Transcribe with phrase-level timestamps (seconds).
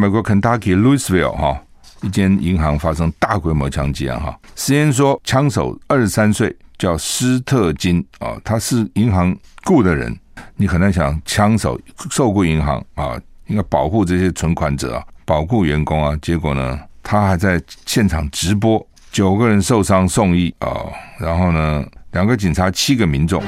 [0.00, 1.62] 美国肯塔基 Louisville 哈，
[2.00, 4.34] 一间银行发生大规模枪击案哈。
[4.56, 10.18] CNN 说，枪手二十三岁，叫斯特金啊，他是银行雇的人。
[10.56, 11.78] 你很难想，枪手
[12.10, 16.16] 受雇银行啊，应该保护这些存款者啊，保护员工啊。
[16.22, 20.86] 结果呢，他还在现场直播，九个人受伤送医啊，
[21.18, 23.42] 然后呢，两个警察，七个民众。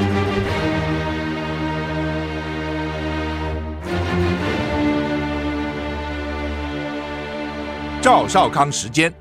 [8.02, 9.14] 赵少康时间，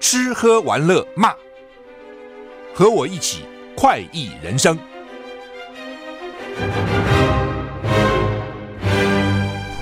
[0.00, 1.32] 吃喝玩乐骂，
[2.74, 3.44] 和我一起
[3.76, 4.76] 快意人生。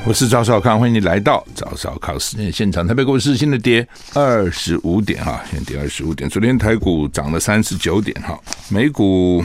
[0.06, 2.86] 我是赵少康，欢迎你来到赵少康时间现场。
[2.86, 6.28] 台北股市现在跌二十五点哈，现在跌二十五点。
[6.28, 9.42] 昨天台股涨了三十九点哈，美股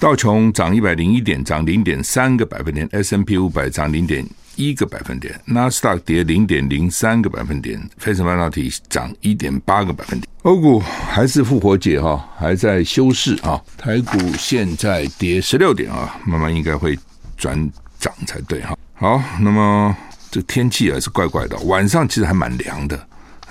[0.00, 4.26] 道琼涨一百零一点，涨零点三个百分点；S&P 五百涨零点。
[4.56, 10.28] 一个百分点，纳斯达克跌零点零三个百分点，费城半导体涨一点八个百分点。
[10.42, 13.60] 欧股还是复活节哈，还在休市啊。
[13.76, 16.98] 台股现在跌十六点啊，慢慢应该会
[17.36, 17.58] 转
[17.98, 18.76] 涨才对哈。
[18.94, 19.96] 好，那么
[20.30, 23.08] 这天气还是怪怪的，晚上其实还蛮凉的，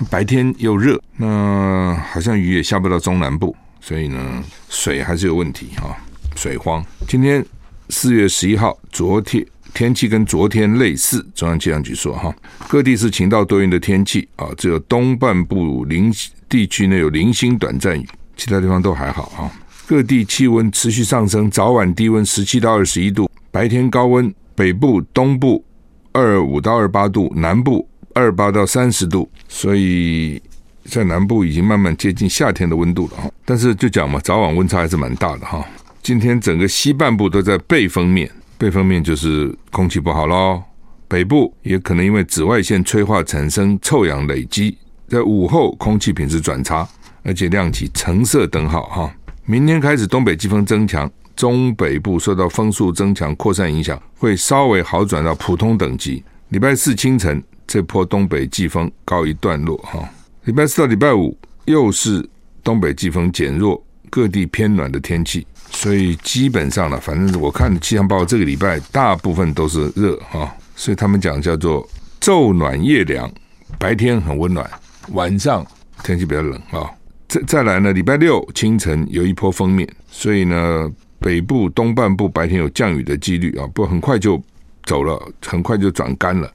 [0.10, 5.98] 白天又热，那好像雨也下不到中南部，所以呢，水还是有问题哈，
[6.36, 6.86] 水荒。
[7.08, 7.44] 今天
[7.90, 9.45] 四月十一号，昨天。
[9.74, 12.34] 天气跟昨天类似，中央气象局说哈，
[12.68, 16.14] 各地是晴到多云的天气啊，只有东半部零
[16.48, 18.08] 地区呢有零星短暂雨，
[18.38, 19.52] 其他地方都还好啊。
[19.88, 25.66] 各地气温持续上升，早晚低温十七到二十一度，白天高温，北部、东部
[26.12, 30.42] 二五到二八度，南部二八到三十度，所以
[30.86, 33.32] 在南部已经慢慢接近夏天的温度了哈。
[33.44, 35.66] 但是就讲嘛，早晚温差还是蛮大的哈。
[36.04, 38.30] 今天整个西半部都在背风面。
[38.58, 40.64] 背风面就是空气不好喽，
[41.08, 46.88] 北部也可能因为紫外线催化产生臭氧累积，在午后空气品质转差，
[47.23, 49.14] 而且亮起橙色灯号哈。
[49.45, 56.23] 明天开始东北季风增强，中北部受到风速增强扩散影响，会稍微好转到普通等级。
[56.50, 60.08] 礼拜四清晨这波东北季风告一段落哈，
[60.45, 62.26] 礼拜四到礼拜五又是
[62.64, 65.45] 东北季风减弱，各地偏暖的天气。
[65.76, 71.86] 所以基本上呢，反正我看气象报这个礼拜大部分都是热哈，所以他们讲叫做
[72.22, 73.30] 昼暖夜凉，
[73.78, 74.70] 白天很温暖，
[75.10, 75.66] 晚上
[76.04, 76.89] 天气比较冷啊。
[77.28, 80.89] 再再来呢，礼拜六清晨有一波锋面，所以呢，
[81.20, 84.42] 北部东半部白天有降雨的几率啊，不很快就
[84.83, 86.50] 走了，很快就转干了，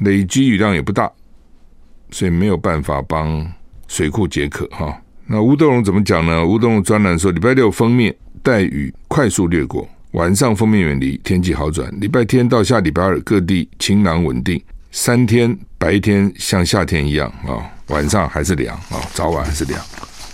[0.00, 1.10] 累积雨量也不大，
[2.10, 3.46] 所以没有办法帮
[3.86, 5.00] 水库解渴哈。
[5.26, 6.44] 那吴德荣怎么讲呢？
[6.44, 8.14] 吴德荣专栏说，礼拜六锋面。
[8.42, 11.92] 带雨快速掠过，晚上锋面远离，天气好转。
[12.00, 19.80] 礼拜天到下礼拜二，各地晴朗稳定，三天白天像夏天一样啊，晚上还是凉啊，早晚还是凉。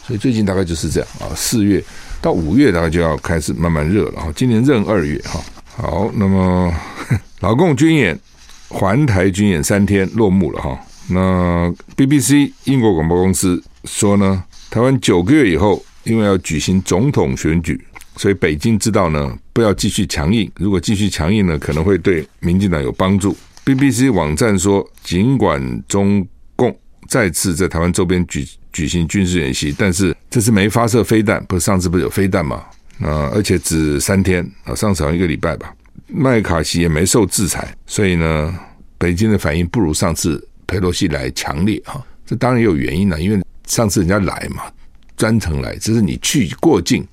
[0.07, 1.83] 所以最近大概就是这样啊，四月
[2.21, 4.33] 到五月大概就要开始慢慢热了哈。
[4.37, 5.41] 今年闰二月哈，
[5.77, 6.73] 好，那么
[7.41, 8.19] 老共军演
[8.69, 10.79] 环台军演三天落幕了哈。
[11.09, 17.81] 那 BBC 英国广播公司说呢，台湾九个月以后，因为要举行总统选举。
[18.17, 20.51] 所以北京知道呢，不要继续强硬。
[20.57, 23.37] 如果继续强硬呢，可能会对民进党有帮助。
[23.65, 26.77] BBC 网站说，尽管中共
[27.09, 32.65] 再次在台湾周边举举行军事演习，但是这次没发射飞弹，不是上次不是有飞弹吗？
[33.01, 35.75] 啊，而且只三天啊，上次好像一个礼拜吧。
[36.09, 38.55] 麦卡锡也没受制裁，所以呢，
[38.97, 42.01] 北京的反应不如上次佩洛西来强烈哈。
[42.25, 44.63] 这当然也有原因了，因为上次人家来嘛，
[45.17, 47.07] 专程来，只是你去过境。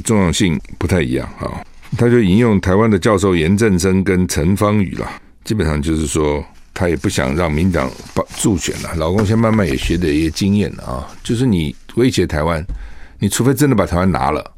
[0.00, 1.62] 重要性不太一样啊，
[1.96, 5.08] 他就引用台湾的教授严正生跟陈芳语了，
[5.44, 7.90] 基本上就是说他也不想让民党
[8.38, 8.94] 助选了。
[8.96, 12.64] 老公先慢慢也学的一些经验啊，就是你威胁台湾，
[13.18, 14.52] 你除非真的把台湾拿了，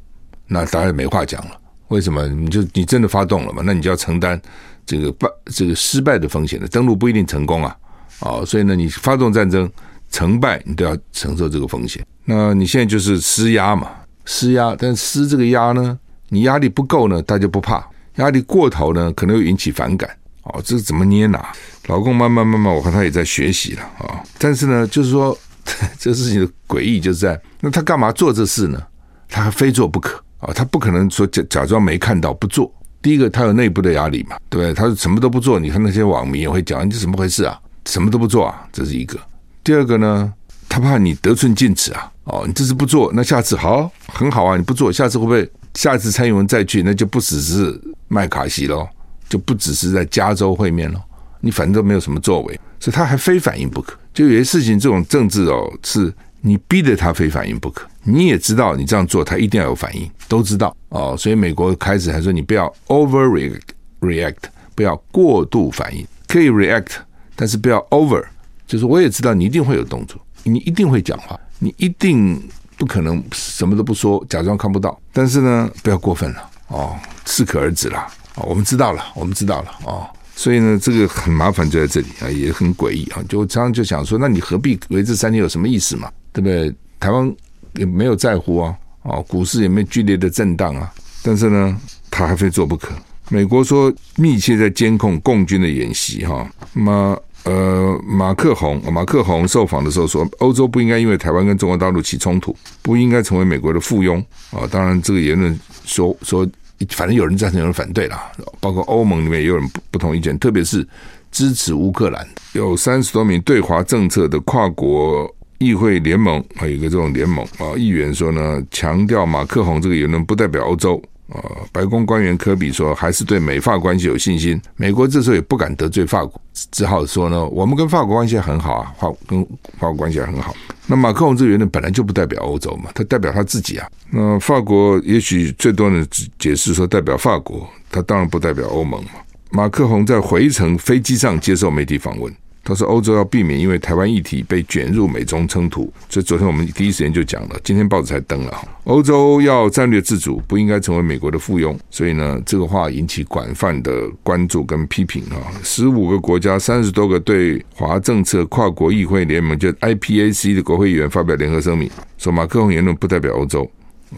[0.47, 1.61] 那当然没话讲了。
[1.89, 2.27] 为什么？
[2.29, 3.63] 你就你真的发动了嘛？
[3.65, 4.41] 那你就要承担
[4.85, 7.77] 这个败这个失败的风险的，登陆不一定成功啊，
[8.21, 9.71] 啊，所以呢，你发动战争
[10.11, 12.05] 成败你都要承受这个风险。
[12.25, 13.91] 那你现在就是施压嘛。
[14.31, 15.99] 施压，但施这个压呢，
[16.29, 17.81] 你压力不够呢，他就不怕；
[18.17, 20.09] 压力过头呢，可能会引起反感。
[20.43, 21.49] 哦，这是怎么捏拿？
[21.87, 25.37] 老公慢慢慢慢，我看他也在学习了啊、但是呢，就是说
[25.99, 28.83] 这事情的诡异就是在，那他干嘛做这事呢？
[29.31, 32.71] 他还非做不可啊、他不可能说假假装没看到不做。
[33.01, 34.75] 第一个，他有内部的压力嘛，对不对？
[34.75, 37.59] 他什么都不做，你看那些网民也会讲，你怎么回事啊？
[37.87, 38.69] 什么都不做啊？
[38.71, 39.19] 这是一个。
[39.65, 40.31] 第二个呢，
[40.69, 42.13] 他怕你得寸进尺啊。
[42.29, 44.57] 哦，你这次不做，那下次好很好啊！
[44.57, 48.87] 你不做，下次会不会下次蔡英文再去，那就不只是麦卡锡喽，
[49.29, 51.01] 就不只是在加州会面喽，
[51.41, 53.99] 你反正都没有什么作为，所以他还非反应不可。
[54.13, 57.89] 就有些事情，这种政治哦，是你逼着他非反应不可。
[58.03, 61.17] 你也知道，你这样做他一定要有反应，都知道哦。
[61.17, 64.35] 所以美国开始还说，你不要 overreact，
[64.75, 66.93] 不要过度反应，可以 react，
[67.35, 68.23] 但是不要 over。
[68.67, 72.41] 就是我也知道你一定会有动作，你一定会讲话，你一定
[72.77, 74.99] 不可能什么都不说，假装看不到。
[75.13, 76.97] 但是呢，不要过分了哦，
[77.27, 78.07] 适可而止了。
[78.37, 80.09] 哦，我们知道了，我们知道了哦。
[80.37, 83.21] 所以呢，这个很麻烦就在这里啊，也很诡异啊。
[83.29, 86.09] 就常常就想说，那你何必为这三天有什么意思嘛？
[86.33, 86.73] 对不对？
[87.01, 87.35] 台湾
[87.75, 90.93] 也没有在乎啊，哦，股市也没有剧烈的震荡啊。
[91.23, 91.77] 但是呢，
[92.11, 92.91] 他还非做不可。
[93.31, 97.23] 美国说密切在监控共军的演习哈，那么。
[97.45, 104.19] 呃，马克宏，马克宏受访的时候说，欧洲不应该因为台湾跟中国大陆起冲突，不应该成为美国的附庸
[104.51, 104.69] 啊。
[104.71, 106.47] 当然，这个言论说说，
[106.91, 108.31] 反正有人赞成，有人反对啦。
[108.61, 110.87] 包括欧盟里面也有人不不同意见，特别是
[111.33, 121.03] 支持乌克兰，有三十多名对华政策的跨国议会联盟，还有一个这种联盟啊，议员说呢，强调马克宏这个言论不代表欧洲。
[121.29, 121.43] 呃，
[121.73, 124.59] 白宫官员科比说，还是对美法关系有信心。
[124.77, 126.41] 美国这时候也不敢得罪法国，
[126.73, 129.43] 只好说呢，我们跟法国关系很好啊，法跟
[129.79, 130.55] 法国关系很好。
[130.87, 133.87] 那马克龙这个言论本来就不代表欧洲嘛，他代表他自己啊。
[134.11, 136.07] 那法国也许最多的
[136.39, 139.11] 解释说代表法国，他当然不代表欧盟嘛。
[139.51, 142.35] 马克宏在回程飞机上接受媒体访问。
[142.69, 148.53] 他说：“欧洲要避免因为台湾议题被卷入美中冲突，这昨天我们第一时间就讲了，今天报纸才登了。
[148.85, 151.75] 欧洲要战略自主，不应该成为美国的附庸。
[151.91, 155.41] 所以呢，这个话引起广泛的关注跟批评啊。
[155.63, 163.67] 十五个国家、三十多个对华政策跨国议会联盟，就 IPAC 的国会议员发表联合声明，说马克龙言论不代表欧洲。”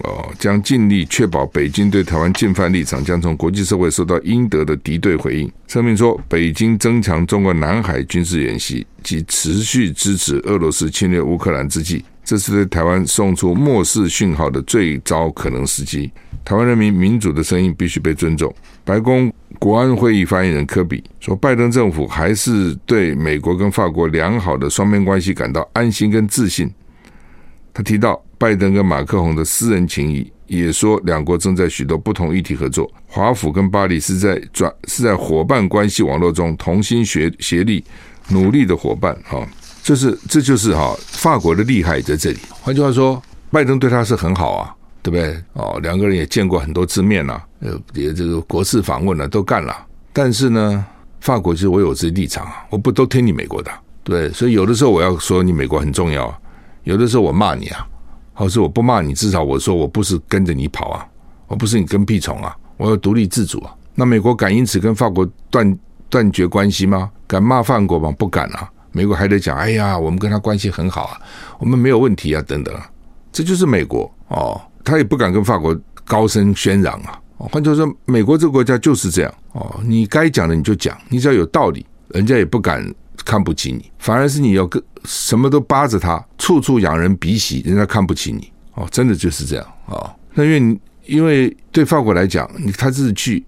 [0.05, 5.51] 哦，将尽力确保北京对台湾禁犯立场将从国际社会受到应得的敌对回应。
[5.67, 16.11] 声明说，北京增强中国南海军事演习及持续支持俄罗斯侵略乌克兰之际，这是对台湾送出漠视讯号的最糟可能时机。
[16.45, 18.53] 台湾人民民主的声音必须被尊重。
[18.85, 26.71] 白宫国安会议发言人科比说，拜登政府还是对美国跟法国良好的双边关系感到安心跟自信。
[27.72, 28.22] 他提到。
[28.40, 32.90] 拜登跟马克宏的私人情谊，也说两国正在许多不同议题合作。
[33.06, 37.84] 华府跟巴黎是在转是在伙伴关系网络中同心协协力
[38.31, 39.46] 努力的伙伴啊，
[39.82, 42.38] 就是这就是哈法国的厉害在这里。
[42.62, 45.37] 换句话说，拜登对他是很好啊，对不对？
[45.52, 49.76] 哦，两个人也见过很多次面了，呃，也这个国事访问了都干了。
[50.14, 50.82] 但是呢，
[51.20, 53.70] 法国就是我有自己立场啊，我不都听你美国的，
[54.02, 56.40] 对，所以有的时候我要说你美国很重要，
[56.85, 57.87] 有的时候我骂你啊。
[58.32, 61.06] 或是我不骂你，至少我说我不是跟着你跑啊，
[61.47, 63.75] 我不是你跟屁虫啊，我要独立自主啊。
[63.94, 65.79] 那美国敢因此跟法国断
[66.09, 67.11] 断绝关系吗？
[67.27, 68.11] 敢骂法国吗？
[68.19, 68.67] 不敢啊。
[68.93, 71.21] 美国还得讲，哎呀，我们跟他关系很好啊，
[71.59, 72.75] 我们没有问题啊，等等。
[73.31, 77.21] 这就是美国哦，他也不敢跟法国高声喧嚷啊。
[77.37, 82.82] 换句话说，美国这个国家就是这样哦，你该讲的你就讲，你只要有道理，人家也不敢。
[83.25, 90.11] 看不起你，反而是你要跟什么都扒着他，处处仰人鼻息，人家看不起你哦，真的就是这样啊、哦。
[90.34, 93.44] 那因为因为对法国来讲，你他是去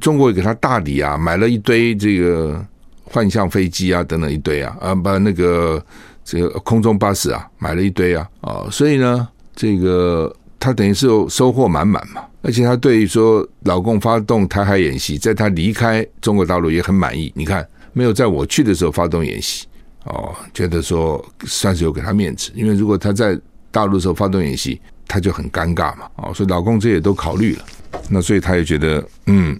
[0.00, 2.64] 中国给他大礼啊，买了一堆这个
[3.04, 5.84] 幻象飞机啊，等等一堆啊，啊把那个
[6.24, 12.22] 这个空中巴士啊买了一堆啊啊、哦，所以呢，这个他等于是收获满满嘛。
[12.42, 17.32] 而且他对于说老共发动台海演习，在他离开中国大陆也很满意。
[17.34, 17.66] 你看。
[17.94, 19.66] 没有在我去的时候发动演习，
[20.04, 23.38] 哦，觉得说算是有给他面子，因为如果他在
[23.70, 27.64] 大陆的时候发动演习，他就很尴尬嘛，哦，所以老公这也都考虑了，
[28.10, 29.58] 那所以他也觉得，嗯，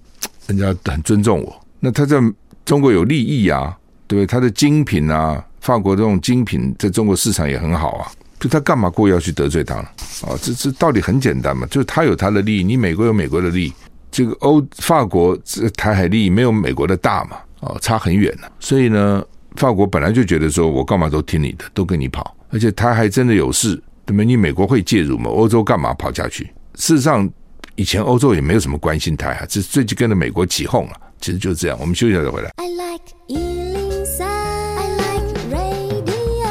[0.49, 2.21] 人家很尊重我，那他在
[2.65, 3.77] 中国有利益啊，
[4.07, 4.27] 对不对？
[4.27, 8.11] 他的精品啊，法国这种精品在中国市场也很好啊，
[8.41, 9.89] 就他干嘛故意要去得罪他呢？
[10.23, 13.73] 哦，这这道理很简单嘛，就是他有他的利益，你美国有美国的利益，
[14.11, 17.37] 这个欧法国这台海利益没有美国的大嘛。
[17.65, 19.25] 哦，差很远了，所以呢，
[19.57, 24.23] 法国本来就觉得说，我干嘛都听你的，都跟你跑，而且他还真的有事，对吗？
[24.23, 25.31] 你美国会介入吗？
[25.31, 26.45] 欧洲干嘛跑下去？
[26.75, 27.29] 事实上，
[27.77, 30.93] 以前欧洲也没有什么关心台海，只是最近跟着美国起哄了。
[31.21, 31.79] 其实就是这样。
[31.81, 32.51] 我们休息一下再回来。
[32.57, 36.45] I like 103，I like radio。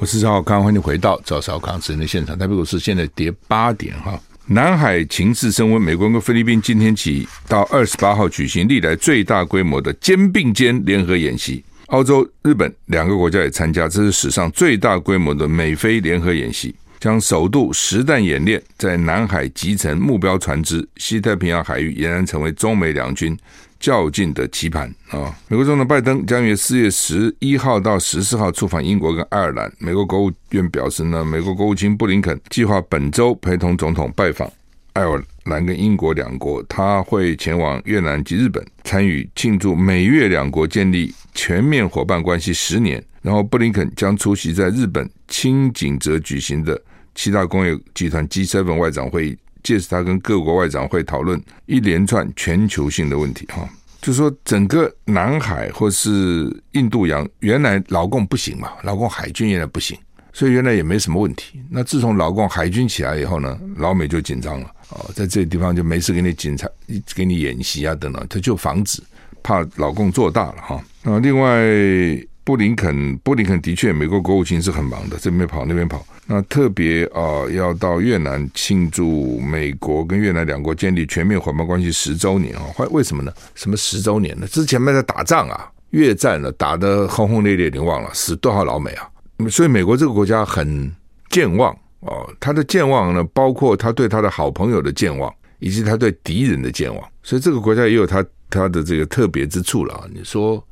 [0.00, 2.36] 我是赵少康，欢迎回到赵少康直播的现场。
[2.36, 4.18] 台北股市现在跌八点哈。
[4.48, 11.64] 南海情势升温，美国跟菲律宾今天起到二十八号举行历来最大规模的肩并肩联合演习。
[11.86, 23.36] 澳洲、日本两个国家也参加，这是史上最大规模的美菲联合演习，将首度实弹演练在南海集成目标船只，西太平洋海域俨然成为中美两军
[23.78, 25.34] 较劲的棋盘啊！
[25.48, 29.72] 美国总统拜登将于四月十一号到十四号出访英国跟爱尔兰。
[29.78, 34.50] 美国国务院表示呢，美国国务卿布林肯计划本周陪同总统拜访
[34.94, 43.02] 爱尔兰跟英国两国，他会前往越南及日本，参与庆祝美越两国建立全面伙伴关系十年。
[43.22, 46.80] 然后，布林肯将出席在日本轻井泽举行的
[47.14, 49.36] 七大工业集团 G7 外长会议。
[49.66, 53.68] 届时，他跟各国外长会讨论一连串全球性的问题，哈，
[54.00, 59.98] 就说整个南海或是印度洋，原来老共不行嘛，老共海军原来不行，
[60.32, 61.60] 所以原来也没什么问题。
[61.68, 66.68] 那自从老共海军起来以后呢，老美就紧张了，哦，在这个地方就没事给你警察
[67.14, 69.02] 给你演习啊等等，他就防止
[69.42, 70.80] 怕老共做大了哈。
[71.02, 72.26] 那另外。
[72.46, 76.06] 布林肯，布林肯的确，美国国务卿是很忙的，这边跑那边跑。
[76.28, 82.62] 那特别啊、要到越南庆祝美国跟越南两国建立全面伙伴关系十周年啊！
[82.78, 83.32] 为为什么呢？
[83.56, 84.46] 什么十周年呢？
[84.46, 89.10] 之前还在打仗啊，越战了，打得轰轰烈烈，你忘了死多少老美啊？
[89.50, 90.88] 所以美国这个国家很
[91.30, 97.04] 健忘哦，他的健忘呢，包括他对他的好朋友的健忘，以及他对敌人的健忘。
[97.24, 100.04] 所以这个国家也有他他的这个特别之处了啊。
[100.14, 100.64] 你说。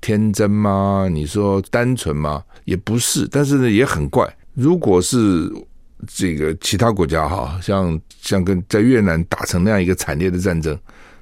[0.00, 1.08] 天真吗？
[1.10, 2.42] 你说单纯吗？
[2.64, 4.28] 也不是，但是呢，也很怪。
[4.54, 5.50] 如果是
[6.06, 10.78] 这个其他国家哈，像像跟在越南打成那样一个惨烈的战争，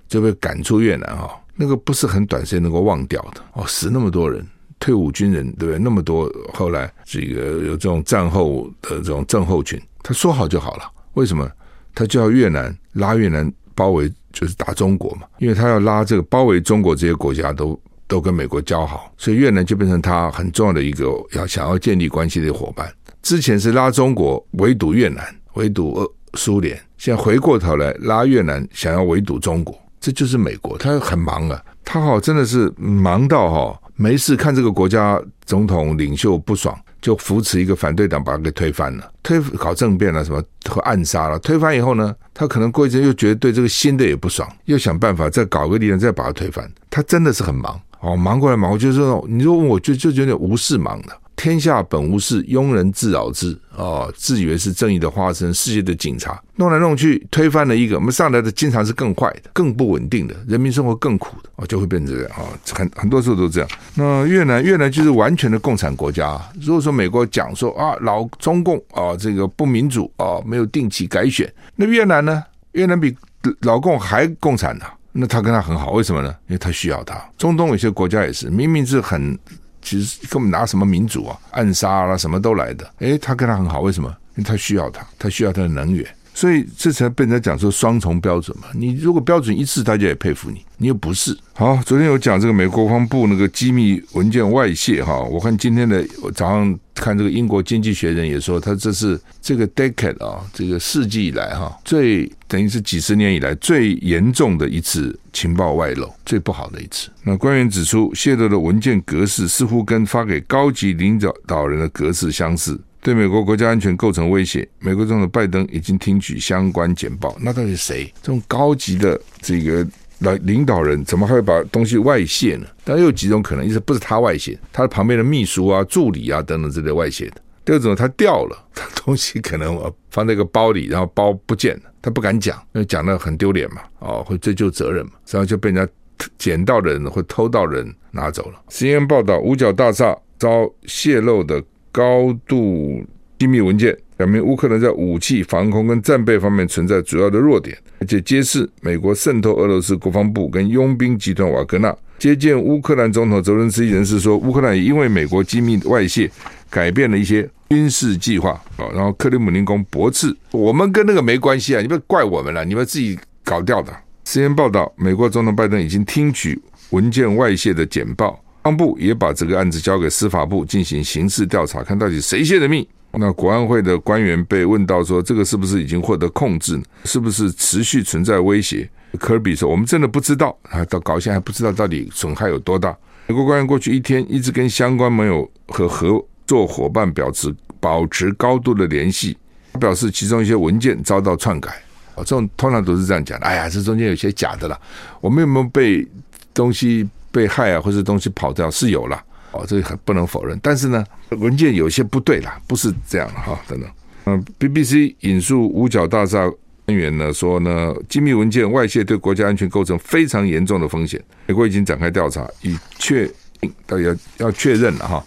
[0.09, 4.47] 就被赶出越南哈，那个不是很短时间能够忘掉的哦，死那么多人，
[4.78, 5.78] 退伍军人对不对？
[5.78, 11.50] 那么多，后来这个有这种战后的这种症候群，他说好就好了，为什么？
[11.95, 17.78] 他就要越南拉越南包围，就是打中国嘛，因为他要拉这个包围中国这些国家都。
[18.09, 22.91] 都跟美国交好，所以越南就变成他很重要的一个要想要建立关系的伙伴。
[23.23, 30.79] 之前是拉中国围堵越南，围堵呃苏联，现在回过头来拉越南，想要围堵中国，这就是美国。
[30.79, 41.37] 他很忙啊，他好真的是忙到哈没事看这个国家总统领袖不爽，就扶持一个反对党把他给推翻了，推搞政变了什么和暗杀了。
[41.41, 46.71] 推翻以后呢，他可能过一阵又觉得对这个新的也不爽，又想办法再搞个力量再把他推翻。
[46.91, 47.81] 他真的是很忙。
[48.00, 51.09] 哦，忙过来忙，我就是说，你说我就就有点无事忙的。
[51.35, 53.57] 天下本无事，庸人自扰之。
[53.76, 62.49] 哦，自以为是正义的化身，世界的警察，弄来弄去推翻了一个，我们上来的经常是更坏的、更不稳定的，人民生活更苦的，哦，就会变成这样啊。
[62.73, 63.69] 很很多时候都这样。
[63.95, 66.41] 那越南，越南就是完全的共产国家。
[66.59, 72.43] 如果说美国讲说啊，老中共啊，这个不民主啊，没有定期改选，那越南呢？
[72.73, 73.15] 越南比
[73.61, 74.87] 老共还共产呢。
[75.18, 76.28] 那他跟他很好，为什么呢？
[76.49, 77.18] 因为他需要他。
[77.38, 79.38] 中东有些国家也是，明明是很，
[79.80, 82.87] 其实根本拿什么民主啊，暗杀啦、啊，什么都来的。
[82.99, 84.08] 诶，他跟他很好，为什么？
[84.37, 86.06] 因为他需要他，他需要他的能源。
[86.37, 88.64] 所以这才被人家讲说双重标准嘛。
[88.75, 90.61] 你如果标准一致，大家也佩服你。
[90.76, 91.35] 你又不是。
[91.55, 95.19] 好，昨天有讲这个美国国防部那个机密文件外泄哈。
[95.23, 107.09] 我看今天的早上看这个英国经济学人也说，他这是这个 decade 啊，这个世纪以来哈最等于是几十年以来最严重的一次情报外漏，最不好的一次。
[107.23, 112.78] 那官员指出，泄露的文件格式似乎跟发给高级领导导人的格式相似。
[113.07, 117.37] 对美国国家安全构成威胁，美国总统拜登已经听取相关简报。
[117.41, 118.13] 那到底谁？
[118.21, 119.87] 这种高级的这个
[120.19, 122.67] 来领导人，怎么还会把东西外泄呢？
[122.83, 135.93] 当然有几种可能：一是不是他外泄，他旁边的秘书啊、助理啊等等之类外泄的；第二种，他掉了，他东西可能放在一个包里，然后包不见了，他不敢讲，因为讲了很丢脸嘛，哦，会追究责任嘛，然后就被人家
[136.37, 138.61] 捡到的人或偷到人拿走了。
[138.69, 141.63] CNN 报道，五角大厦遭泄露的。
[141.97, 143.03] 高度
[143.38, 151.97] 机密文件表明，乌克兰在武器、防空跟战备方面存在主要的弱点，而且揭示美国渗透俄罗斯国防部跟佣兵集团瓦格纳。
[152.19, 156.31] 接见乌克兰总统泽伦斯基人士说，乌克兰也因为美国机密外泄，
[156.69, 158.50] 改变了一些军事计划。
[158.76, 163.91] 啊，然后克里姆林宫驳斥，我们跟那个没关系啊，你不怪我们了，你们自己搞掉的。
[164.26, 166.61] CNN 报道，美国总统拜登已经听取
[166.91, 168.38] 文件外泄的简报。
[168.66, 172.87] 公安部也把这个案子交给司法部进行刑事调查，看到底谁泄的密。
[173.12, 176.76] 那国安会的官员被问到说，这个是不是已经获得控制？
[177.04, 178.90] 是不是持续存在威胁？
[179.20, 182.94] 科比说，我们真的不知道啊，到搞现在还不知道到底损害有多大。
[183.28, 189.38] 美国官员过去一天一直跟相关盟友和合作伙伴保持保持高度的联系，
[189.75, 191.70] 他表示其中一些文件遭到篡改。
[192.16, 193.46] 哦，这种通常都是这样讲的。
[193.46, 194.76] 哎呀，这中间有些假的了，
[195.20, 196.04] 我们有没有被
[196.52, 197.08] 东西？
[197.37, 200.59] 被害啊，或者东西跑掉是有了哦，这个不能否认。
[200.62, 203.90] 但是呢，文件有些不对啦，不是这样哈，等等。
[204.25, 206.50] 嗯，BBC 引述五角大厦
[206.87, 211.23] 官员呢说呢，机密文件外泄对国家安全构成非常严重的风险。
[211.45, 215.23] 美国已经展开调查，以确定到底要要确认了哈，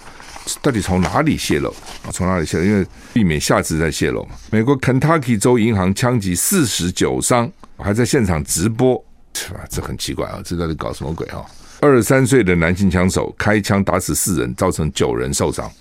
[0.64, 1.70] 到底从哪里泄露
[2.04, 2.10] 啊？
[2.12, 2.66] 从哪里泄露？
[2.66, 4.32] 因为避免下次再泄露嘛。
[4.50, 7.48] 美国肯塔基州银行枪击四十九伤，
[7.78, 9.00] 还在现场直播，
[9.36, 9.60] 是吧？
[9.70, 11.46] 这很奇怪啊，这到底搞什么鬼啊？
[11.82, 15.72] 二十三岁的男性枪手开枪打死四人，造成九人受伤。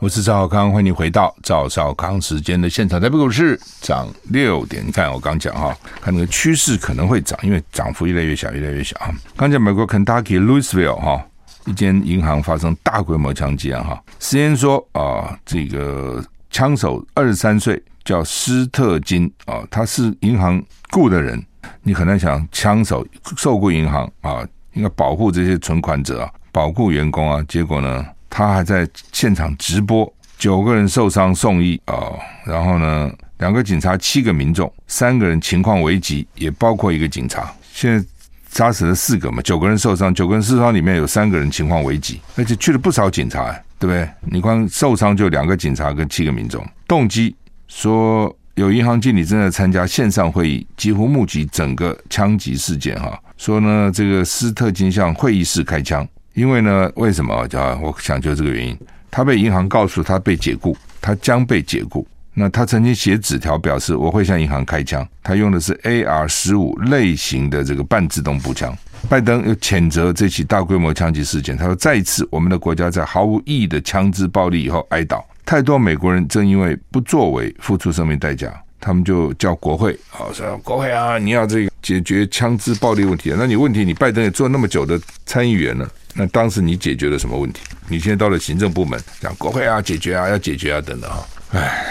[0.00, 3.00] 我是赵少康，欢迎你回到赵少康时间的现场。
[3.00, 9.14] 台北股市涨六点，你看我刚讲哈，看那个趋势可能会涨，因为涨幅越来越小，越来越小啊。
[9.36, 11.24] 刚讲美国肯塔基 Louisville 哈，
[11.66, 14.02] 一间银行发生大规模枪击案哈。
[14.18, 21.44] 实验说啊，这个枪手二十三岁，叫斯特金啊，他是银行雇的人。
[21.82, 24.40] 你很难想，枪手受雇银行啊，
[24.72, 28.06] 应该保护这些存款者啊，保护员工啊，结果呢？
[28.30, 32.14] 他还在现场直播，九个人受伤送医啊、
[32.46, 37.52] 然后呢，两个警察，七个民众，三个人情况危急，也包括一个警察。
[37.74, 38.02] 现在
[38.50, 44.08] 杀死了四个嘛，九个人受伤，九个人受伤里面有三个人情况危急，而且去了不少警察，对不对？
[44.22, 46.66] 你光受伤就两个警察跟七个民众。
[46.86, 47.36] 动机
[47.68, 53.16] 说有银行经理正在参加线上会议，几乎目击整个枪击事件哈。
[53.36, 56.06] 说呢，这个斯特金向会议室开枪。
[56.34, 57.46] 因为呢，为什么？
[57.48, 58.76] 叫我想就这个原因。
[59.10, 62.06] 他被银行告诉他被解雇，他将被解雇。
[62.34, 65.04] 那他曾经写纸条表示我会向银行开枪。
[65.22, 68.76] 他用的是 AR 十五类型的这个半自动步枪。
[69.08, 71.56] 拜登又谴责这起大规模枪击事件。
[71.56, 75.20] 他说：“再一次，我们的国家在毫无意义的枪支暴力以后哀悼。
[75.48, 78.52] 太多美国人正因为不作为付出生命代价。
[78.78, 83.32] 他们就叫国会，好说国会啊，你要这个解决枪支暴力问题。
[83.34, 87.62] 那你问题，你拜登也做那么久的参议员了。”那当时你解决了什么问题？
[87.88, 91.26] 你现在到了行政部门，讲国会啊，解决啊，要解决啊，等等啊。
[91.52, 91.82] 哎，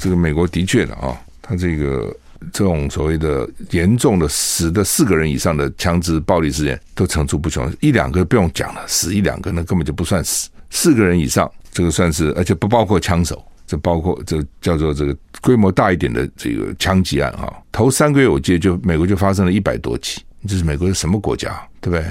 [0.00, 2.16] 这个美国的确的啊，他这个
[2.50, 17.52] 这种所谓的严重的死的四个人以上的枪支暴力事件都层出不穷，一两个不用讲了，死一两个那根本就不算死，四个人以上这个算是，而且不包括枪手，这包括这叫做这个规模大一点的这个枪击案哈。
[17.70, 22.02] 头三个月我记得就美国就发生了一百多起，这是美国是什么国家，对不对？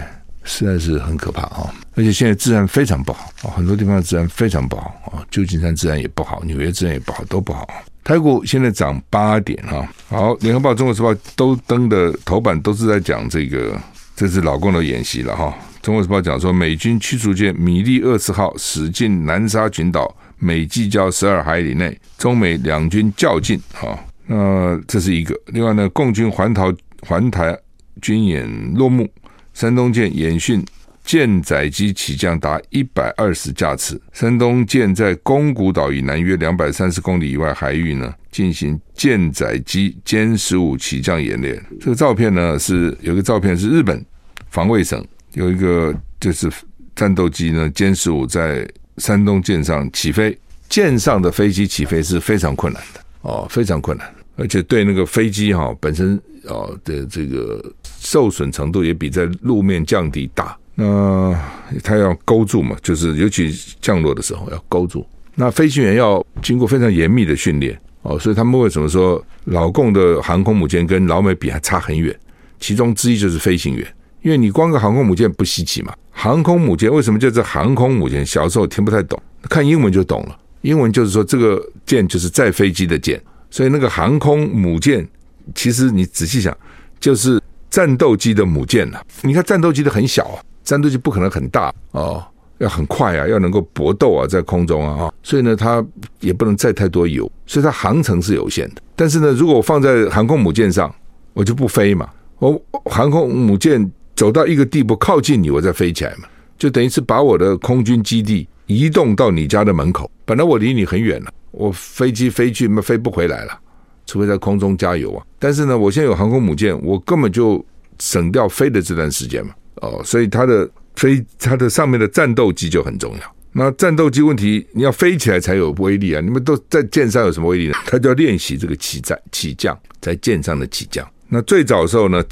[0.43, 1.73] 实在是很可怕啊！
[1.95, 7.67] 而且现在治安非常不好啊，很多地方治安非常不好啊，旧金山治安也不好，纽约治安也不好，都不好。
[8.03, 13.75] 台股现在涨八点哈，好，联合报、中国时报都登的头版都是在讲这个，
[14.15, 15.51] 这是老共的演习了哈。
[15.85, 23.95] 中国时报讲说，美军驱逐舰米利厄斯号驶进南沙群岛美济礁十二海里内，中美两军较劲啊。
[24.25, 27.55] 那这是一个，另外呢，共军环逃环台
[28.01, 29.07] 军演落幕。
[29.53, 30.65] 山东舰演训
[31.03, 34.01] 舰载机起降达一百二十架次。
[34.11, 41.63] 山东舰在宫古岛以南约两百三十公里以外海域呢，进行舰载机歼十五起降演练。
[41.79, 44.03] 这个照片呢，是有个照片是日本
[44.49, 46.51] 防卫省有一个就是
[46.95, 48.67] 战斗机呢，歼十五在
[48.97, 50.37] 山东舰上起飞。
[50.67, 57.63] 舰上的飞机起飞是非常困难的哦，非常困难，而且对那个飞机哈本身哦的这个。
[57.97, 61.35] 受损程度也比在路面降低大，那
[61.83, 65.03] 他要勾住嘛，就是尤其降落的时候要勾住。
[65.33, 72.15] 那飞行员要经过非常严密的训练哦，所以他们为什么说老共的航空母舰跟老美比还差很远？
[72.59, 73.87] 其中之一就是飞行员，
[74.25, 75.93] 因为你光个航空母舰不稀奇嘛。
[76.09, 78.25] 航空母舰为什么叫做航空母舰？
[78.25, 80.35] 小时候听不太懂，看英文就懂了。
[80.61, 85.07] 英文就是说这个舰就是载飞机的舰，所以那个航空母舰
[85.53, 86.57] 其实你仔细想
[86.99, 87.39] 就是。
[87.67, 92.23] 战斗机的母舰呐，你看战斗机的很小啊，战斗机不可能很大哦，
[92.59, 95.85] 要很快啊，要能够搏斗啊，在空中啊，所以呢，它
[96.21, 98.81] 也不能载太多油，所以它航程是有限的。
[98.95, 100.93] 但是呢，如果我放在航空母舰上，
[101.33, 102.09] 我就不飞嘛，
[102.39, 110.09] 我航空母舰走到一个地步靠近你，我再飞起来嘛，就等于是把我的空军基地移动到你家的门口。
[110.23, 113.59] 本来我离你很远了，我飞机飞去嘛，飞不回来了。
[114.07, 117.63] 除非在空中加油啊，但是呢，我现在有航空母舰，我根本就
[117.99, 123.35] 省掉飞的这段时间嘛，哦，所以它的飞，它的上面的战斗机就很重要。
[123.51, 126.21] 那战斗机问题，你要飞起来才有威力啊！
[126.21, 127.73] 你们都在舰上有什么威力呢？
[127.85, 131.07] 它就要练习这个起战、起降，在舰上的起降。
[131.29, 132.23] 那最早的时候呢，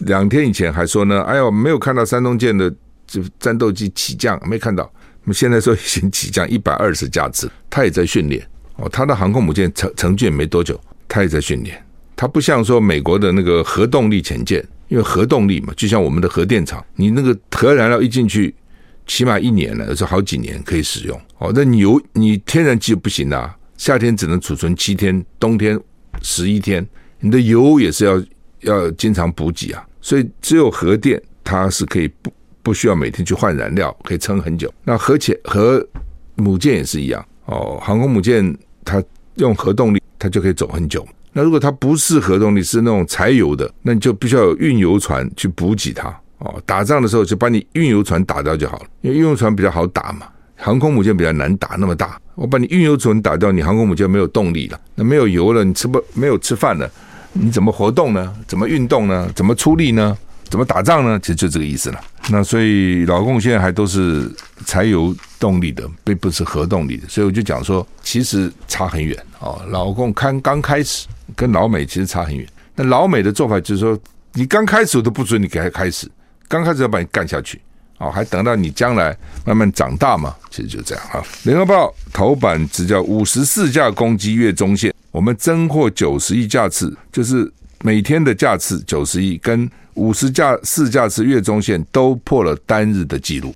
[0.00, 2.72] 两天以前还说呢，哎呦，没有看到山东舰的
[3.06, 4.90] 这战斗机起降，没看到。
[5.24, 8.88] 那么现在说已经起降一百二十架次，它也在训练哦。
[8.88, 10.80] 它的航空母舰成成军没多久。
[11.12, 11.76] 他也在训练，
[12.14, 18.54] 他不像说美国的那个核动力潜舰，因为核动力嘛，就像我们的核电厂，你那个核燃料一进去，
[19.08, 21.20] 起码一年了，有时好几年可以使用。
[21.38, 25.76] 哦，那你油你天然气不行啊，夏天只能储存七天，冬天
[26.22, 26.86] 十一天，
[27.18, 28.22] 你的油也是要
[28.62, 29.86] 要经常补给啊。
[30.00, 34.72] 所以只有核电，它是可以不不需要每天去换燃料，可以撑很久。
[34.84, 35.86] 那核潜核
[36.36, 39.02] 母舰也是一样哦，航空母舰它
[39.34, 41.06] 用核动力，它就可以走很久。
[41.32, 46.60] 那如果它不是核动力，是那种柴油的，那你就必须要有运油船去补给它哦。
[46.66, 50.26] 打仗的时候就把你运油船打掉就好了，因为运油船比较好打嘛。
[50.56, 56.90] 航空母舰比较难打，那么大，我把你运油船打掉，你航空母舰没有动力了，那没有油了，你吃不没有吃饭了，
[57.32, 58.34] 你怎么活动呢？
[58.46, 59.30] 怎么运动呢？
[59.34, 60.16] 怎么出力呢？
[60.48, 61.18] 怎么打仗呢？
[61.20, 62.00] 其实就这个意思了。
[62.28, 64.30] 那所以老共现在还都是
[64.66, 69.62] 柴油动力的，并不是核动力的，所以我就讲说，其实差很远哦。
[69.68, 71.06] 老共看刚开始。
[71.36, 72.44] 跟老美其实差很远。
[72.74, 73.96] 那老美的做法就是说，
[74.32, 76.10] 你刚开始都不准你给他开始，
[76.48, 77.60] 刚开始要把你干下去，
[77.98, 79.16] 哦，还等到你将来
[79.46, 80.34] 慢慢长大嘛。
[80.50, 81.22] 其实就这样啊。
[81.44, 93.52] 联合报头版只叫五十四架攻击越中线，我们增获九十亿架次，就是每天的架次九十亿，跟五十架四架次月中线都破了单日的记录。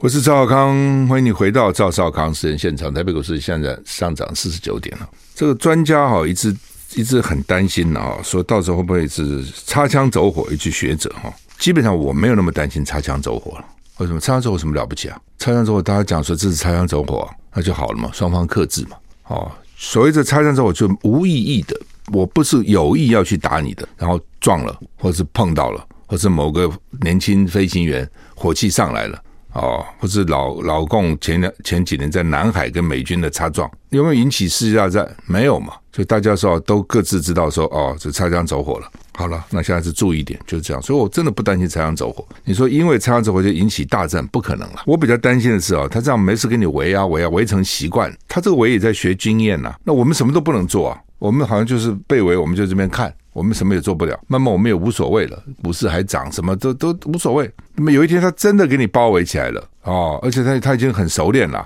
[0.00, 2.92] 我是赵少康，欢迎你回到赵少康私人现场。
[2.92, 5.08] 台北股市现在上涨四十九点了。
[5.36, 6.52] 这个专家哈一直
[6.94, 10.50] 一直很担心啊，说到时候会不会是擦枪走火？
[10.50, 13.64] 一句学者哈，基本上我没有那么担心擦枪走火了。
[13.98, 15.20] 为什么擦枪走火什么了不起啊？
[15.38, 18.96] 擦枪走火，大家讲说这是擦枪走火，那就好了嘛，双方克制嘛。
[19.28, 21.78] 哦，所谓的擦枪走火就无意义的，
[22.12, 26.70] 我不是有意要去打你的，然后撞了，或是碰到了，或是某个
[27.02, 29.22] 年轻飞行员火气上来了。
[29.54, 35.16] 哦，或是老老共前两前几年在南海跟美军的擦撞，有没有引起世界大战？
[35.26, 35.72] 没有嘛？
[35.92, 38.88] 所以大家说都各自知道说，哦，这擦枪走火了。
[39.18, 40.80] 好了，那下次注意点，就是这样。
[40.80, 42.24] 所以我真的不担心擦枪走火。
[42.44, 44.82] 你说因为擦枪走火就引起大战，不可能了。
[44.86, 49.74] 我比较担心的是啊，他这样没事给你围啊围啊围成习惯，他这个围也在学经验呐。
[49.82, 53.12] 那我们什么都不能做啊，我们好像就是被围，我们就这边看。
[53.32, 57.48] 我们什么也做不了，慢慢我们也无所谓了，股市还涨，什么都都无所谓。
[57.76, 61.64] 那么有一天他真的给你包围起来了哦，而且他他已经很熟练了，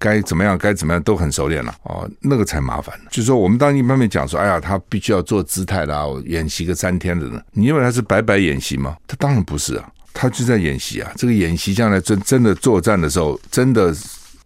[0.00, 2.98] 该怎么样该怎么样都很熟练了哦，那个才麻烦。
[3.10, 8.96] 就是说我们当一方面讲说，哎呀，他必须要做姿态啦，演习个三天的呢，你认为他是白白演习吗？
[9.06, 11.12] 他当然不是啊，他就在演习啊。
[11.14, 13.94] 这个演习将来真真的作战的时候，真的。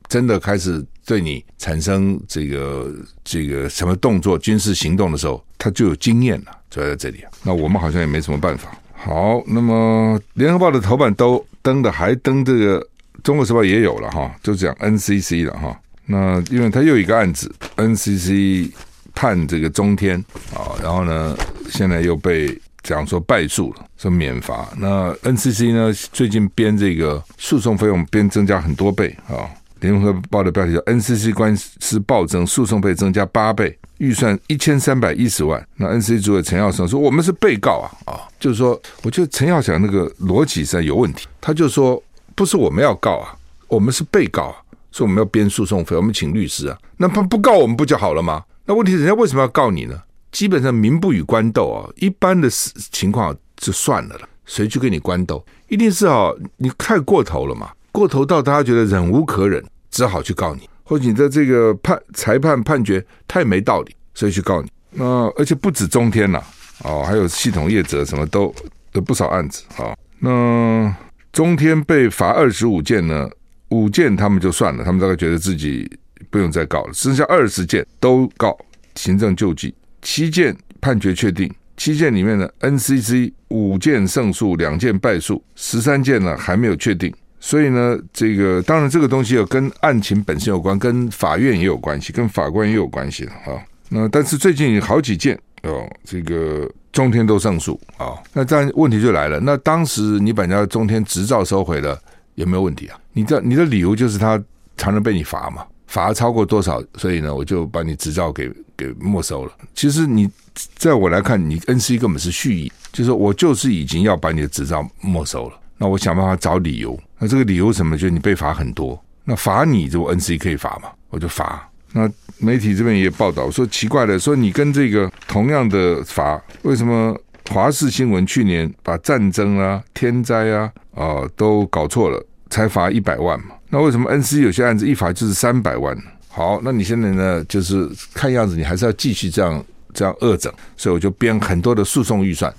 [0.07, 7.25] 真的开始对你产生这个这个什么动作、军事行动的时候，他就有经验了，就在这里。
[7.43, 8.71] 那我们好像也没什么办法。
[8.93, 12.87] 好，那么联合报的头版都登的，还登这个
[13.25, 15.77] 中国时报也有了哈，就讲 NCC 了哈。
[16.07, 18.71] 那因为他又一个案子，NCC
[19.15, 20.23] 判这个中天
[20.55, 21.35] 啊，然后呢，
[21.71, 24.69] 现在又被讲说败诉了，说免罚。
[24.77, 29.49] 那 NCC 呢，最近编这个诉讼费用编增加很多倍啊。
[29.81, 35.63] 联合报的标题叫 “NCC 官司暴增，诉讼费增加八倍，预算一千三百一十万”。
[35.77, 41.27] 那 NCC 主委陈耀生说：“我们是被告啊，啊，就是说，我觉得陈耀祥那个逻辑上有问题。
[41.39, 42.03] 他就说，
[42.35, 43.35] 不是我们要告啊，
[43.69, 44.57] 我们是被告啊，
[44.91, 46.79] 所以我们要编诉讼费，我们请律师啊。
[46.97, 48.45] 那不不告我们不就好了吗？
[48.67, 50.01] 那问题是人家为什么要告你呢？
[50.33, 52.49] 基本上民不与官斗啊，一般的
[52.91, 55.45] 情况就算了了，谁去跟你官斗？
[55.69, 64.69] 一定是啊，你太过头了嘛。”过头到大家觉得忍无可忍，只好去告你，或者你的这个判裁判判决太没道理，所以去告你。
[64.91, 65.05] 那
[65.37, 66.43] 而且不止中天呐，
[66.83, 68.53] 哦，还有系统业者什么都
[68.95, 69.95] 有不少案子啊。
[70.19, 70.93] 那
[71.35, 73.29] 中天被罚二十五件呢，
[73.71, 75.91] 五件他们就算了，他们大概觉得自己
[76.31, 78.57] 不用再告了，剩下二十件都告
[78.95, 87.13] 行政救济，七件判决确定，七件里面呢，NCC 五件胜诉，两件败诉，十三件呢还没有确定。
[87.41, 93.61] 所以呢，这个当然这个东西有跟案情本身有关，跟法院也有关系，跟法官也有关系的啊。
[93.91, 98.15] 那但是最近好几件哦，这个中天都胜诉啊。
[98.33, 102.01] 那这样问题就来了，那当时你把人家中天执照收回了，
[102.37, 102.99] 有没有问题啊？
[103.13, 104.43] 你的你的理由就是他
[104.79, 109.53] 常常被你罚嘛，罚超过多少，所以呢，我就把你执照给给没收了。
[109.75, 110.31] 其实你
[110.77, 115.61] 在我来看，你 NC 根本是蓄意，就是我就是已经要把你的执照没收了。
[115.77, 116.99] 那我想办法找理由。
[117.19, 117.99] 那这个理由什么？
[117.99, 118.99] 就是你被罚很多。
[119.25, 120.91] 那罚你，这我 NC 可以罚嘛？
[121.11, 121.69] 我就罚。
[121.97, 127.17] 那媒体这边也报道说奇怪的，说你跟这个同样的罚，为什么
[127.49, 133.55] 华视新闻去年把战争啊、天灾啊啊、都搞错了，才罚一百万嘛？
[133.71, 135.97] 那为什么 NC 有些案子一罚就是三百万？
[136.29, 137.45] 好，那你现在呢？
[137.49, 142.53] 就是看样子你还是要继续这样这样恶整，所以我就编很多的诉讼预算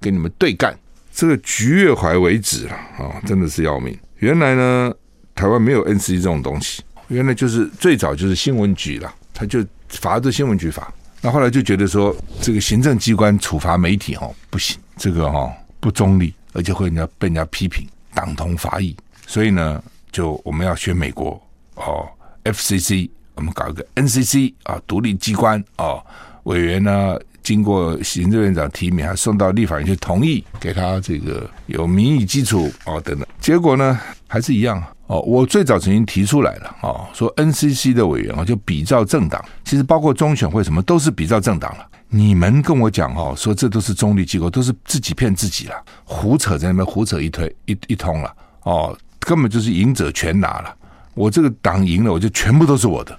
[0.00, 0.78] 给你们对干。
[1.14, 3.98] 这个局越怀为止了啊，真的是要命。
[4.16, 4.92] 原来呢，
[5.34, 10.92] 台湾没有 NC 这种东西，原来就是最早就是新闻局了，他就罚这新闻局罚。
[11.20, 18.96] 那后来就觉得说，这个行政机关处罚媒体哦不行，这个哈不中立，而且会人家被人家批评，党同伐异。
[19.26, 21.40] 所以呢，就我们要学美国
[21.74, 22.08] 哦
[22.44, 26.02] ，FCC，我们搞一个 NCC 啊，独立机关哦，
[26.44, 33.28] 委员呢经过行政院长提名，还送到立法院去同意，给他这个有民意基础哦等等。
[33.38, 34.82] 结果呢还是一样。
[35.12, 41.86] 哦，我最早曾经提出来了，哦，说 NCC 的委员啊，就比照政党，其实包括中选会什么都是比照政党了。
[42.08, 50.74] 你们跟我讲哦，说这都是中立机构，都是自己骗自己了，胡扯在那边胡扯一推一一通了，哦，根本就是赢者全拿了。
[51.12, 53.14] 我这个党赢了，我就全部都是我的，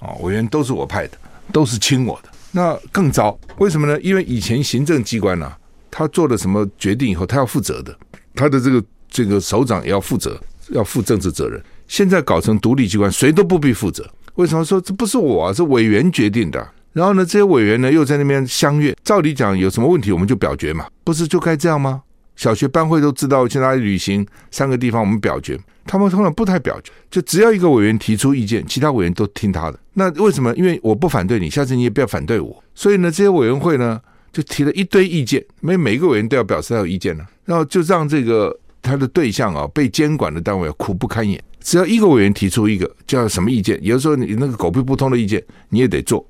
[0.00, 1.16] 哦，委员都是我派的，
[1.52, 2.28] 都是亲我的。
[2.50, 4.00] 那更糟，为什么呢？
[4.00, 5.56] 因为以前行政机关呢、啊，
[5.88, 7.96] 他做了什么决定以后，他要负责的，
[8.34, 10.36] 他的这个这个首长也要负责。
[10.70, 14.08] 要负政治责任，现在搞成独立机关，谁都不必负责。
[14.34, 15.52] 为什么说这不是我啊？
[15.52, 16.66] 是委员决定的。
[16.92, 18.94] 然后呢，这些委员呢又在那边相约。
[19.04, 22.02] 照理讲，有什么问题我们就表决嘛，不是就该这样吗？
[22.34, 25.58] 小学班会都知道去哪里旅行，三个地方我们表决。
[25.84, 29.78] 他们通常不太表决，就只要一个委员提出意见，其他委员都听他的。
[29.94, 30.54] 那为什么？
[30.54, 32.62] 因为我不反对你，下次你也不要反对我。
[32.74, 34.00] 所以呢，这些委员会呢
[34.32, 38.56] 就提了一堆意见，每每一个委员都要表示他有意见呢，然后就让这个。
[38.88, 41.38] 他的对象啊，被监管的单位苦不堪言。
[41.60, 46.26] 只要一个委员提出一个叫什么意见，有时候你那个狗屁不通的意见，你也得做。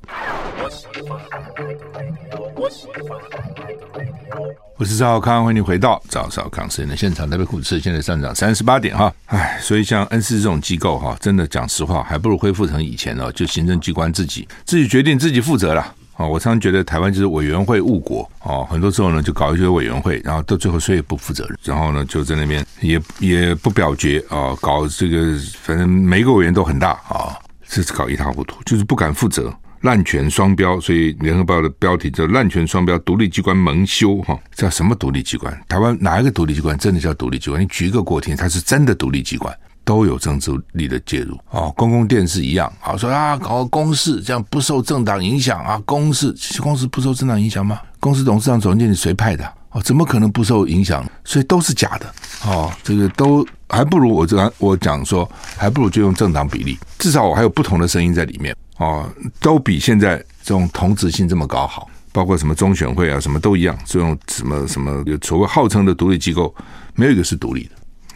[4.76, 7.28] 我是赵少康，欢迎你回到赵少康时间的现场。
[7.28, 15.94] 台北股市现在上涨三十八点哈，唉，所以像 NCC 这种机构哈，真的讲实话，还不如恢复成以前哦，就行政机关自己自己决定自己负责了。
[16.18, 35.56] 啊，我常常觉得台湾就是委员会误国哦，很多时候呢就搞一些委员会，然后到最后谁也不负责任，然后呢就在那边也也不表决啊，搞这个反正每个委员都很大啊，这是搞一塌糊涂，就是不敢负责，滥权双标，所以联合报的标题叫“滥权双标，独立机关蒙羞”哈，叫什么独立机关？
[35.68, 37.62] 台湾哪一个独立机关真的叫独立机关？
[37.62, 39.56] 你举一个给我听，它是真的独立机关。
[39.88, 47.80] 都有政治力的介入哦，公共电视一样啊，说啊搞个公视这样不受政党影响啊，公视公司不受政党影响吗？
[47.98, 49.50] 公司董事长、总经理谁派的？
[49.70, 51.02] 哦，怎么可能不受影响？
[51.24, 66.54] 所以都是假的哦，这个都还不如我这我讲说，还不如就用政党比例，至少我还有不同的声音在里面哦，都比现在这种同质性这么高好，包括什么中选会啊，什么都一样，这种什么什么所谓号称的独立机构，
[66.94, 67.70] 没有一个是独立的。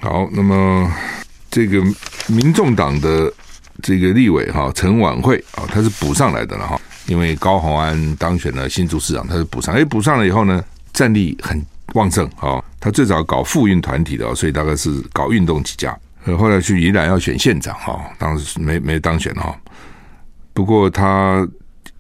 [0.07, 0.93] 好，那么。
[1.53, 1.85] 这个
[2.29, 3.31] 民众党的
[3.83, 11.63] 这个立委哈陈婉慧啊，他是补上来的了哈，因为高虹安当选了新竹市长，他是补上，哎，补上了以后呢，战力很
[11.93, 12.65] 旺盛啊。
[12.81, 15.95] 他最早搞妇运团体的，所以大概是搞运动起家。
[16.39, 19.55] 后来去宜兰要选县长哈，当时没没当选哈。
[20.55, 21.47] 不过他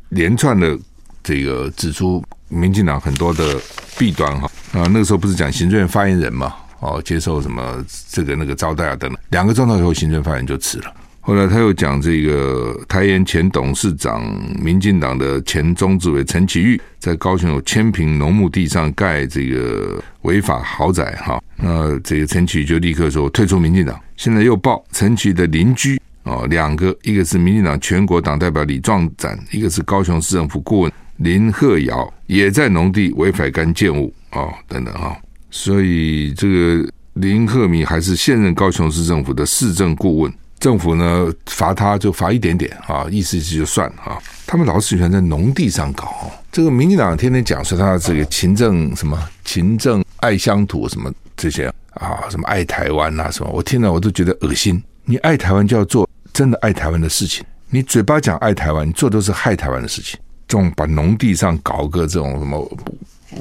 [0.08, 0.78] 连串的
[1.22, 3.60] 这个指出民进党很多的
[3.98, 6.54] 弊端哈啊，那个时候不是讲行政院发言人嘛。
[6.82, 10.92] 哦，接受什么这个那个招待啊等等，两个钟头以后，行政发言就辞了。
[11.20, 14.20] 后来他又讲这个台盐前董事长、
[14.60, 23.96] 民进党的前中执委陈启玉在高雄有千坪农牧地上盖这个违法豪宅，哈，那这个陈其钰就立刻说退出民进党。
[24.16, 35.16] 现在又报陈启的邻居哦，两个，一个是民进党全国党代表李壮展，一个是高雄市政府顾问林鹤尧，也在农地违法干建物哦，等等哈。
[35.54, 44.18] 所以这个林鹤米还是现任高雄市政府的市政顾问，政府呢罚他就罚一点点啊，意思是就算了啊。
[44.46, 54.82] 他们老是喜欢在农地上搞，这个民进党天天讲说他这个勤政什么勤政爱乡土什么这些啊，什么爱台湾啊什么，我听了我都觉得恶心。
[55.04, 60.18] 你爱台湾就要做真的爱台湾的事情，你嘴巴讲爱台湾，你做都是害台湾的事情。
[60.48, 62.78] 这种把农地上搞个这种什么。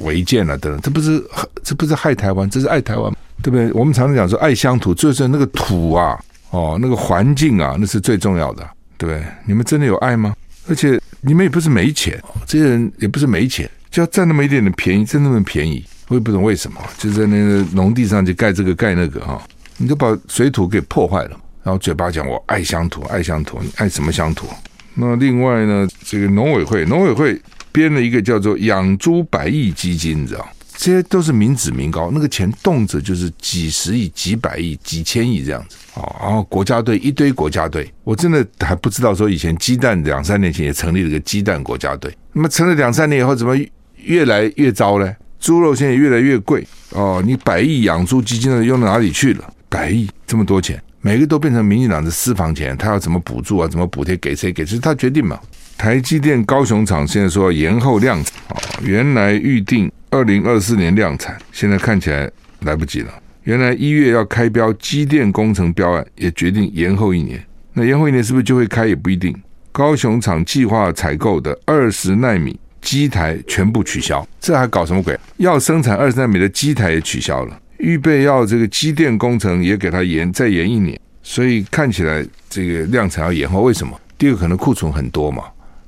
[0.00, 1.22] 违建了等等，这不是
[1.62, 3.70] 这不是害台湾，这是爱台湾，对不对？
[3.72, 6.18] 我们常常讲说爱乡土，就是那个土啊，
[6.50, 9.24] 哦，那个环境啊，那是最重要的，对不对？
[9.44, 10.34] 你们真的有爱吗？
[10.68, 19.42] 而且你们也不是没钱，这些人也不是没钱，就要占那么一点点便宜，占那么便宜，我也不懂为什么，就在那个农地上就盖这个盖那个哈，
[19.76, 21.30] 你就把水土给破坏了，
[21.62, 24.46] 然后嘴巴讲我爱乡土，爱乡土，你爱什么乡土？
[24.94, 27.40] 那另外呢，这个农委会，农委会。
[27.72, 30.48] 编了一个叫做“养猪百亿基金”，你知道？
[30.74, 35.76] 这些都是民脂民膏，那个钱动辄就是几十亿、几百亿、几千亿这样子。
[35.94, 42.12] 哦，然后国家队一堆国家队，我真的还不知道说以前鸡蛋两三年前也成立了个鸡蛋国家队。
[42.32, 43.56] 那么成了两三年以后，怎么
[43.96, 45.14] 越来越糟呢？
[45.38, 49.54] 猪肉现在越来越贵哦，你百亿养猪基金呢用到哪里去了？
[49.68, 53.68] 百亿这么多钱，每个都变成民进党的私房钱，他要怎么补助啊？
[53.68, 54.52] 怎么补贴给谁？
[54.52, 54.78] 给谁？
[54.80, 55.38] 他决定嘛。
[55.76, 62.30] 台积电高雄厂现在说延后量产，哦，原来预定二零二四年量产，现在看起来
[62.60, 63.12] 来不及了。
[63.42, 67.44] 原来一月要开标机电工程标案，也决定延后一年。
[67.72, 68.86] 那延后一年是不是就会开？
[68.86, 69.34] 也不一定。
[69.72, 75.18] 高雄厂计划采购的二十纳米机台全部取消，这还搞什么鬼？
[75.38, 83.62] 要生产二十纳米的机台也取消了，预备要这个机电工程也给它延再延一年，所以看起来这个量产要延后。
[83.62, 83.98] 为什么？
[84.18, 85.42] 第二个可能库存很多嘛，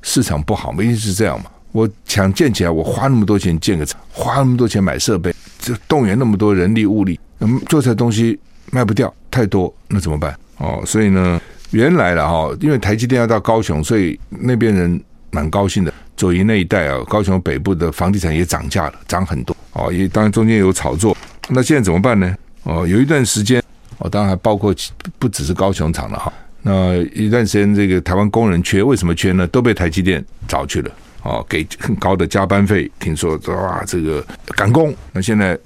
[0.04, 1.50] 市场不好，一定是这样嘛。
[1.72, 8.38] 我想建起来，我花那么多钱建个厂，花那么多钱买设备，这动员那么多人力物力，嗯，做出来东西
[8.70, 10.38] 卖不掉，太多，那怎么办？
[10.58, 11.40] 哦，所以呢？
[11.70, 15.92] 原来了哈，因为台积电要到高雄，所以那边人蛮高兴的。
[16.16, 19.92] 左营那一带啊，高雄北部的房地产也涨价了，涨很多哦。
[19.92, 21.16] 也当然中间有炒作，
[21.48, 22.32] 那现在怎么办呢？
[22.62, 23.60] 哦，有一段时间
[23.98, 24.72] 哦，当然还包括
[25.18, 26.32] 不只是高雄厂了哈。
[26.66, 29.46] 那一段时间这个台湾工人缺，为什么缺呢？
[29.46, 30.90] 都被台积电找去了
[31.22, 32.90] 哦，给很高的加班费。
[32.98, 34.24] 听说哇，这个
[34.56, 35.56] 赶工，那现在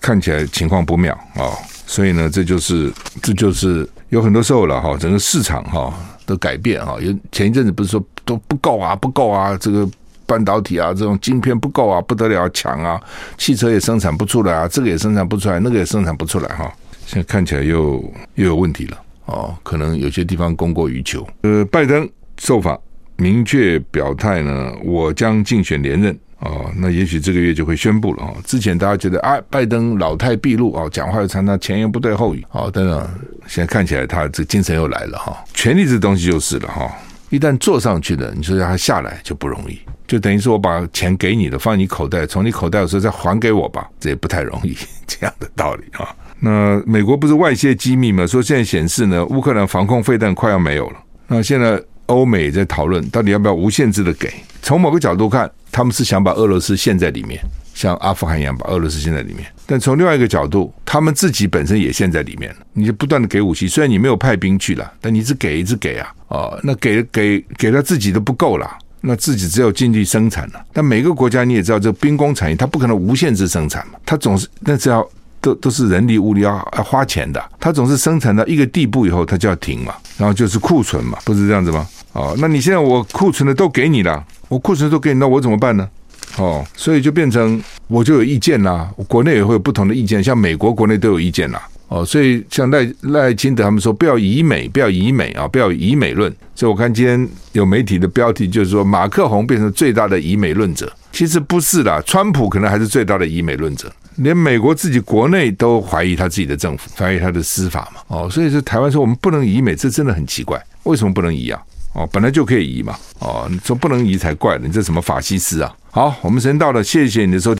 [0.00, 1.42] 看起来情况不妙啊。
[1.42, 1.52] 哦
[1.84, 5.92] 所以呢，这就是这就是有很多时候了哈，整个市场哈
[6.24, 6.96] 的改变哈。
[7.00, 9.86] 有前一阵子不是说都不够啊，不够啊，这个
[10.24, 12.98] 半导体啊，这种晶片不够啊，不得了抢啊，
[13.36, 16.72] 汽车也生产不出来啊，这个也生产不出来，那个也生产不出来哈。
[17.04, 18.02] 现在看起来又
[18.36, 21.26] 又有问题了哦，可能有些地方供过于求。
[21.42, 22.08] 呃，拜登
[22.38, 22.78] 受访
[23.16, 26.18] 明确表态呢，我将竞选连任。
[26.40, 28.34] 哦，那也许这个月就会宣布了哦。
[28.44, 33.08] 之前大家觉得啊，拜登老态毕露哦，讲话又常常前言不对后语哦，等等。
[33.46, 35.36] 现在看起来他这精神又来了哈。
[35.54, 36.92] 权力这东西就是了哈，
[37.30, 46.12] 一旦坐上去了，你说让他下来就不容易，就等于是我把钱给你了，放你口袋，从你口袋的时候再还给我吧，这也不太容易 这样的道理啊。
[46.42, 48.26] 那美国不是外泄机密吗？
[48.26, 50.96] 说现在显示呢，乌克兰防空飞弹快要没有了。
[51.28, 54.28] 那现在欧美在讨论到底要不要无限制的给。
[54.60, 55.50] 从某个角度看。
[55.74, 57.40] 他们是想把俄罗斯陷在里面，
[57.72, 59.46] 像阿富汗一样把俄罗斯陷在里面。
[59.64, 62.56] 但从另外一个角度，他们自己本身也陷在里面了。
[62.74, 70.62] 你就不断的给武器，虽然你没有派兵去了，但你一直给，一直给啊，哦，那给给给他自己都不够了，那自己只有尽力生产了。
[70.74, 75.02] 但每个国家你也知道，这兵工产业它不可能无限制生产嘛，它总是那只要
[75.42, 81.86] 都都是人力物力要要花钱的，它总是生产到一个地步以后，它就要停嘛，然后就是库存嘛，不是这样子吗？
[82.12, 84.24] 哦，那你现在我库存的都给你了。
[84.48, 85.88] 我库存都给你，那我怎么办呢？
[86.36, 88.88] 哦，所以就变成我就有意见啦。
[89.08, 91.60] 国内也会有不同的意见，像美国国内都有意见啦。
[91.92, 96.34] 哦，所以像赖赖清德他们说不要以美，不要以美啊，不要以美论。
[96.54, 103.92] 所以我看今天有媒体的标题就是说马克宏变成最大的以美论者，其实不是啦，川普可能还是最大的以美论者。
[104.16, 108.00] 连美国自己国内都怀疑他自己的政府，怀疑他的司法嘛。
[108.08, 111.60] 哦，所以说台湾说我们不能以美，这真的很奇怪，为什么不能以啊？
[111.94, 115.70] 哦，本来就可以移嘛，哦，你说不能移才怪了，你这什么法西斯啊？
[115.90, 117.50] 好，我们时间到了，谢谢你的收听。